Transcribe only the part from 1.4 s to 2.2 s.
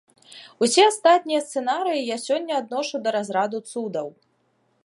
сцэнарыі я